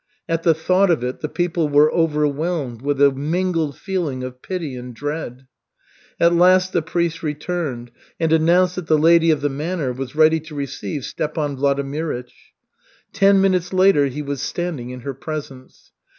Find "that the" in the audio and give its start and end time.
8.77-8.97